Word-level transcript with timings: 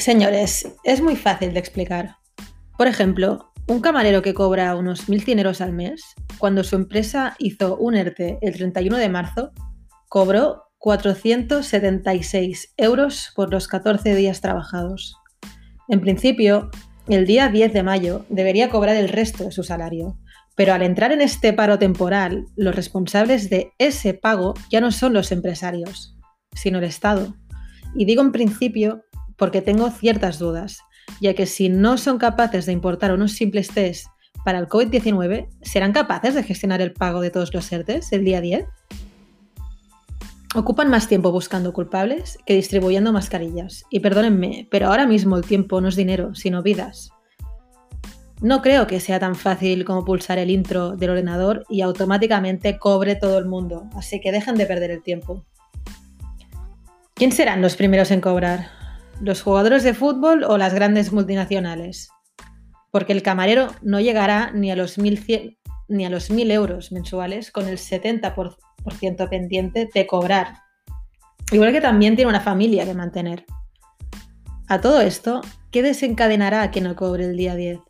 Señores, 0.00 0.66
es 0.82 1.02
muy 1.02 1.14
fácil 1.14 1.52
de 1.52 1.60
explicar. 1.60 2.16
Por 2.78 2.86
ejemplo, 2.86 3.52
un 3.68 3.82
camarero 3.82 4.22
que 4.22 4.32
cobra 4.32 4.74
unos 4.74 5.10
1.100 5.10 5.36
euros 5.36 5.60
al 5.60 5.74
mes, 5.74 6.14
cuando 6.38 6.64
su 6.64 6.74
empresa 6.76 7.36
hizo 7.38 7.76
un 7.76 7.94
ERTE 7.94 8.38
el 8.40 8.54
31 8.54 8.96
de 8.96 9.10
marzo, 9.10 9.52
cobró 10.08 10.62
476 10.78 12.72
euros 12.78 13.30
por 13.36 13.52
los 13.52 13.68
14 13.68 14.14
días 14.14 14.40
trabajados. 14.40 15.18
En 15.88 16.00
principio, 16.00 16.70
el 17.06 17.26
día 17.26 17.50
10 17.50 17.74
de 17.74 17.82
mayo 17.82 18.24
debería 18.30 18.70
cobrar 18.70 18.96
el 18.96 19.10
resto 19.10 19.44
de 19.44 19.52
su 19.52 19.64
salario, 19.64 20.16
pero 20.56 20.72
al 20.72 20.80
entrar 20.80 21.12
en 21.12 21.20
este 21.20 21.52
paro 21.52 21.78
temporal, 21.78 22.46
los 22.56 22.74
responsables 22.74 23.50
de 23.50 23.72
ese 23.76 24.14
pago 24.14 24.54
ya 24.70 24.80
no 24.80 24.92
son 24.92 25.12
los 25.12 25.30
empresarios, 25.30 26.16
sino 26.54 26.78
el 26.78 26.84
Estado. 26.84 27.34
Y 27.94 28.06
digo 28.06 28.22
en 28.22 28.32
principio 28.32 29.04
porque 29.40 29.62
tengo 29.62 29.90
ciertas 29.90 30.38
dudas, 30.38 30.82
ya 31.18 31.32
que 31.32 31.46
si 31.46 31.70
no 31.70 31.96
son 31.96 32.18
capaces 32.18 32.66
de 32.66 32.72
importar 32.72 33.10
unos 33.10 33.32
simples 33.32 33.68
test 33.68 34.06
para 34.44 34.58
el 34.58 34.68
COVID-19, 34.68 35.48
¿serán 35.62 35.94
capaces 35.94 36.34
de 36.34 36.42
gestionar 36.42 36.82
el 36.82 36.92
pago 36.92 37.22
de 37.22 37.30
todos 37.30 37.54
los 37.54 37.72
ERTES 37.72 38.12
el 38.12 38.22
día 38.26 38.42
10? 38.42 38.66
Ocupan 40.54 40.90
más 40.90 41.08
tiempo 41.08 41.32
buscando 41.32 41.72
culpables 41.72 42.36
que 42.44 42.54
distribuyendo 42.54 43.14
mascarillas. 43.14 43.84
Y 43.88 44.00
perdónenme, 44.00 44.68
pero 44.70 44.88
ahora 44.88 45.06
mismo 45.06 45.38
el 45.38 45.44
tiempo 45.44 45.80
no 45.80 45.88
es 45.88 45.96
dinero, 45.96 46.34
sino 46.34 46.62
vidas. 46.62 47.10
No 48.42 48.60
creo 48.60 48.86
que 48.86 49.00
sea 49.00 49.20
tan 49.20 49.36
fácil 49.36 49.86
como 49.86 50.04
pulsar 50.04 50.38
el 50.38 50.50
intro 50.50 50.96
del 50.96 51.10
ordenador 51.10 51.64
y 51.70 51.80
automáticamente 51.80 52.78
cobre 52.78 53.14
todo 53.16 53.38
el 53.38 53.46
mundo, 53.46 53.88
así 53.96 54.20
que 54.20 54.32
dejen 54.32 54.56
de 54.56 54.66
perder 54.66 54.90
el 54.90 55.02
tiempo. 55.02 55.46
¿Quién 57.14 57.32
serán 57.32 57.62
los 57.62 57.76
primeros 57.76 58.10
en 58.10 58.20
cobrar? 58.20 58.79
¿Los 59.20 59.42
jugadores 59.42 59.82
de 59.82 59.92
fútbol 59.92 60.44
o 60.44 60.56
las 60.56 60.72
grandes 60.72 61.12
multinacionales? 61.12 62.08
Porque 62.90 63.12
el 63.12 63.22
camarero 63.22 63.68
no 63.82 64.00
llegará 64.00 64.50
ni 64.52 64.70
a 64.70 64.76
los 64.76 64.98
1.100 64.98 65.58
ni 65.88 66.06
a 66.06 66.10
los 66.10 66.30
1.000 66.30 66.50
euros 66.52 66.92
mensuales 66.92 67.50
con 67.50 67.68
el 67.68 67.76
70% 67.76 69.28
pendiente 69.28 69.90
de 69.92 70.06
cobrar. 70.06 70.54
Igual 71.52 71.72
que 71.72 71.80
también 71.80 72.16
tiene 72.16 72.30
una 72.30 72.40
familia 72.40 72.86
que 72.86 72.94
mantener. 72.94 73.44
A 74.68 74.80
todo 74.80 75.00
esto, 75.00 75.42
¿qué 75.70 75.82
desencadenará 75.82 76.70
que 76.70 76.80
no 76.80 76.96
cobre 76.96 77.24
el 77.24 77.36
día 77.36 77.56
10? 77.56 77.80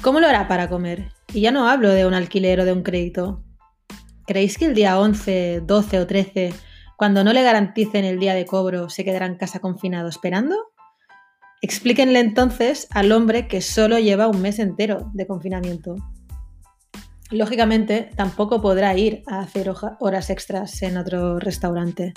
¿Cómo 0.00 0.20
lo 0.20 0.28
hará 0.28 0.48
para 0.48 0.68
comer? 0.68 1.10
Y 1.32 1.40
ya 1.40 1.50
no 1.50 1.68
hablo 1.68 1.90
de 1.90 2.06
un 2.06 2.14
alquiler 2.14 2.60
o 2.60 2.64
de 2.64 2.72
un 2.72 2.84
crédito. 2.84 3.42
¿Creéis 4.26 4.56
que 4.56 4.66
el 4.66 4.74
día 4.74 4.98
11, 4.98 5.62
12 5.66 5.98
o 5.98 6.06
13, 6.06 6.54
cuando 6.96 7.24
no 7.24 7.32
le 7.32 7.42
garanticen 7.42 8.04
el 8.04 8.18
día 8.18 8.34
de 8.34 8.46
cobro, 8.46 8.88
se 8.88 9.04
quedará 9.04 9.26
en 9.26 9.36
casa 9.36 9.58
confinado 9.58 10.08
esperando? 10.08 10.56
Explíquenle 11.60 12.20
entonces 12.20 12.86
al 12.90 13.10
hombre 13.12 13.48
que 13.48 13.60
solo 13.60 13.98
lleva 13.98 14.28
un 14.28 14.42
mes 14.42 14.58
entero 14.58 15.10
de 15.14 15.26
confinamiento. 15.26 15.96
Lógicamente, 17.30 18.10
tampoco 18.16 18.60
podrá 18.60 18.96
ir 18.96 19.22
a 19.26 19.40
hacer 19.40 19.72
horas 19.98 20.30
extras 20.30 20.82
en 20.82 20.98
otro 20.98 21.38
restaurante. 21.38 22.12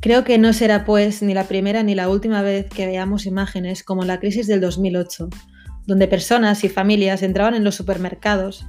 Creo 0.00 0.22
que 0.22 0.38
no 0.38 0.52
será 0.52 0.84
pues 0.84 1.22
ni 1.22 1.34
la 1.34 1.44
primera 1.44 1.82
ni 1.82 1.94
la 1.94 2.08
última 2.08 2.42
vez 2.42 2.68
que 2.68 2.86
veamos 2.86 3.26
imágenes 3.26 3.82
como 3.82 4.04
la 4.04 4.20
crisis 4.20 4.46
del 4.46 4.60
2008, 4.60 5.28
donde 5.86 6.06
personas 6.06 6.62
y 6.62 6.68
familias 6.68 7.22
entraban 7.22 7.54
en 7.54 7.64
los 7.64 7.74
supermercados, 7.74 8.64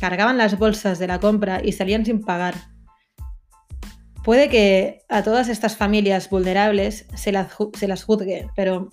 cargaban 0.00 0.38
las 0.38 0.58
bolsas 0.58 0.98
de 0.98 1.06
la 1.06 1.20
compra 1.20 1.60
y 1.62 1.72
salían 1.72 2.04
sin 2.04 2.22
pagar. 2.22 2.54
Puede 4.26 4.48
que 4.48 5.04
a 5.08 5.22
todas 5.22 5.48
estas 5.48 5.76
familias 5.76 6.28
vulnerables 6.28 7.06
se 7.14 7.30
las, 7.30 7.46
se 7.78 7.86
las 7.86 8.02
juzgue, 8.02 8.48
pero 8.56 8.88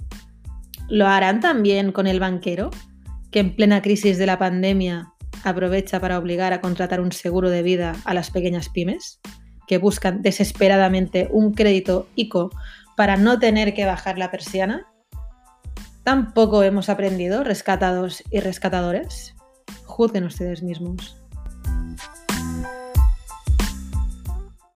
¿lo 0.89 1.07
harán 1.07 1.39
también 1.39 1.91
con 1.91 2.05
el 2.05 2.19
banquero, 2.19 2.69
que 3.31 3.39
en 3.39 3.55
plena 3.55 3.81
crisis 3.81 4.19
de 4.19 4.27
la 4.27 4.37
pandemia 4.37 5.11
aprovecha 5.43 5.99
para 5.99 6.19
obligar 6.19 6.53
a 6.53 6.61
contratar 6.61 7.01
un 7.01 7.11
seguro 7.11 7.49
de 7.49 7.63
vida 7.63 7.95
a 8.05 8.13
las 8.13 8.29
pequeñas 8.29 8.69
pymes 8.69 9.19
que 9.65 9.79
buscan 9.79 10.21
desesperadamente 10.21 11.27
un 11.31 11.55
crédito 11.55 12.07
ICO 12.13 12.51
para 12.95 13.17
no 13.17 13.39
tener 13.39 13.73
que 13.73 13.85
bajar 13.85 14.19
la 14.19 14.29
persiana? 14.29 14.85
¿Tampoco 16.03 16.61
hemos 16.61 16.89
aprendido, 16.89 17.43
rescatados 17.43 18.21
y 18.29 18.39
rescatadores? 18.39 19.33
Juzguen 19.85 20.25
ustedes 20.25 20.61
mismos. 20.61 21.22